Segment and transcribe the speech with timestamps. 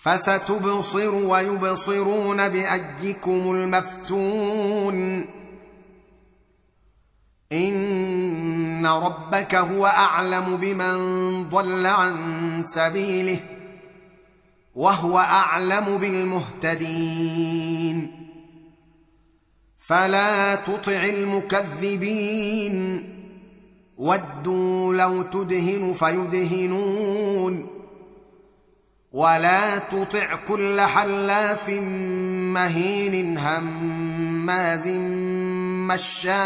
[0.00, 5.26] فستبصر ويبصرون بايكم المفتون.
[7.52, 10.98] إن ربك هو أعلم بمن
[11.50, 13.40] ضل عن سبيله
[14.74, 17.48] وهو أعلم بالمهتدين.
[19.78, 22.78] فلا تطع المكذبين.
[23.96, 27.77] ودوا لو تدهن فيدهنون.
[29.18, 31.68] ولا تطع كل حلاف
[32.54, 34.88] مهين هماز
[35.90, 36.38] مشاء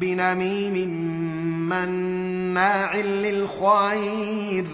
[0.00, 0.88] بنميم
[1.68, 4.64] مناع للخير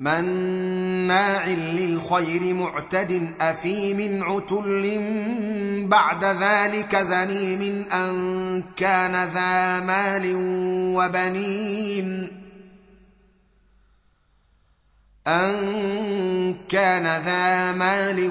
[0.00, 5.00] مناع للخير معتد اثيم عتل
[5.88, 10.34] بعد ذلك زنيم أن كان ذا مال
[10.96, 12.30] وبنين.
[15.26, 18.30] أن كان ذا مال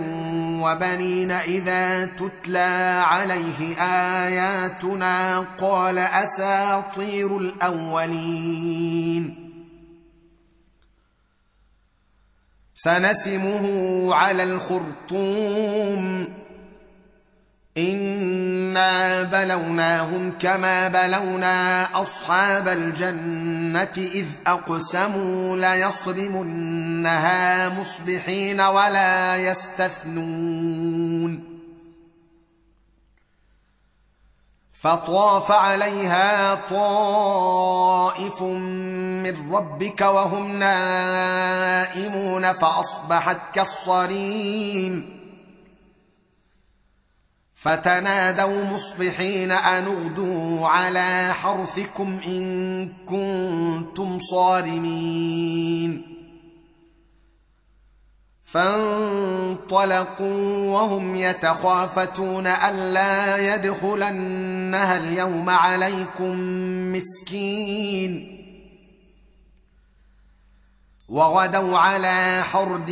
[0.64, 3.78] وبنين إذا تتلى عليه
[4.26, 9.37] آياتنا قال أساطير الأولين.
[12.80, 13.66] سنسمه
[14.16, 16.34] على الخرطوم.
[17.78, 27.40] إنا بلوناهم كما بلونا أصحاب الجنة إذ أقسموا ليصرمنها
[27.70, 30.77] مصبحين ولا يستثنون.
[34.88, 45.18] فطاف عليها طائف من ربك وهم نائمون فأصبحت كالصريم.
[47.56, 56.17] فتنادوا مصبحين أن اغدوا على حرثكم إن كنتم صارمين.
[58.52, 60.30] فانطلقوا
[60.74, 66.40] وهم يتخافتون ألا يدخلنها اليوم عليكم
[66.94, 68.38] مسكين.
[71.10, 72.92] وغدوا على حرد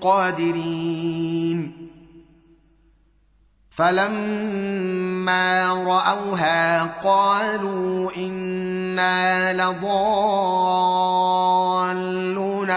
[0.00, 1.72] قادرين.
[3.70, 9.52] فلما رأوها قالوا إنا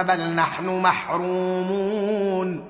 [0.03, 2.65] بل نحن محرومون.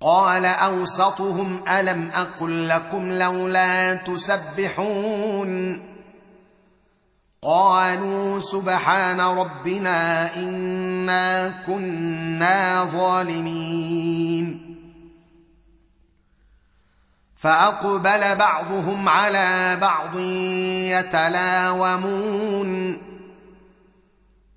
[0.00, 5.82] قال أوسطهم ألم أقل لكم لولا تسبحون؟
[7.42, 14.76] قالوا سبحان ربنا إنا كنا ظالمين.
[17.36, 20.16] فأقبل بعضهم على بعض
[20.98, 23.09] يتلاومون.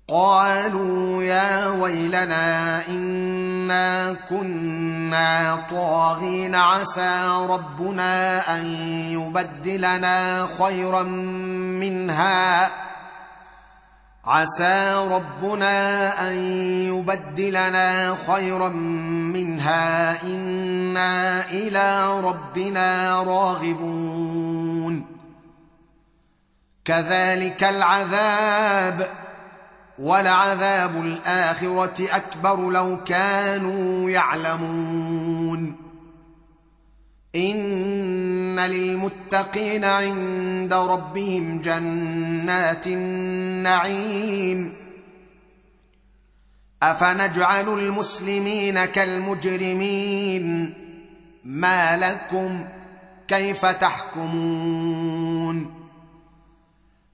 [0.08, 8.66] قالوا يا ويلنا إنا كنا طاغين عسى ربنا أن
[9.10, 12.70] يبدلنا خيرا منها.
[14.24, 16.34] عسى ربنا أن
[16.92, 20.22] يبدلنا خيرا منها.
[20.22, 25.06] إنا إلى ربنا راغبون.
[26.84, 29.24] كذلك العذاب
[29.98, 35.76] ولعذاب الآخرة أكبر لو كانوا يعلمون.
[37.36, 44.74] إن للمتقين عند ربهم جنات النعيم.
[46.82, 50.74] أفنجعل المسلمين كالمجرمين؟
[51.44, 52.64] ما لكم؟
[53.28, 55.13] كيف تحكمون؟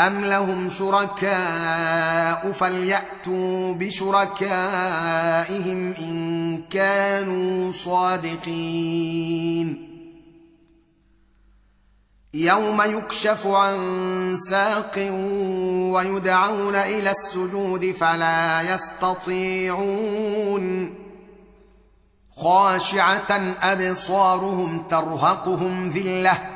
[0.00, 4.34] ام لهم شركاء فلياتوا بشركائهم
[5.98, 9.16] ان كانوا صادقين
[12.34, 14.98] يوم يكشف عن ساق
[15.92, 20.26] ويدعون إلى السجود فلا يستطيعون
[22.36, 26.55] خاشعه ابصارهم ترهقهم ذله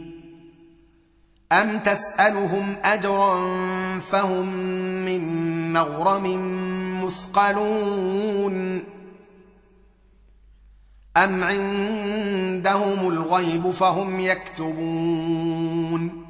[1.51, 3.39] ام تسالهم اجرا
[3.99, 4.45] فهم
[5.05, 6.25] من مغرم
[7.03, 8.83] مثقلون
[11.17, 16.25] ام عندهم الغيب فهم يكتبون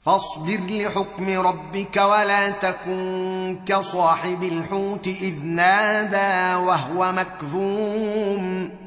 [0.00, 8.85] فاصبر لحكم ربك ولا تكن كصاحب الحوت اذ نادى وهو مكذوم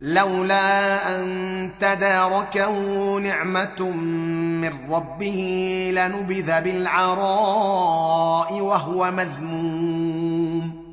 [0.00, 2.70] لولا أن تداركه
[3.18, 3.90] نعمة
[4.60, 10.86] من ربه لنبذ بالعراء وهو مذموم.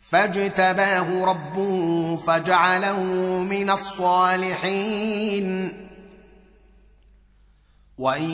[0.00, 3.02] فاجتباه ربه فجعله
[3.50, 5.48] من الصالحين.
[7.98, 8.30] وإن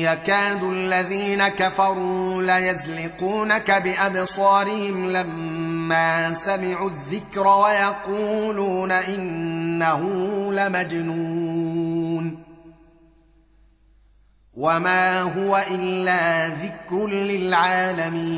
[0.00, 10.02] يكاد الذين كفروا ليزلقونك بأبصارهم لما لما سمعوا الذكر ويقولون إنه
[10.52, 12.42] لمجنون.
[14.54, 18.28] وما هو إلا ذكر للعالمين.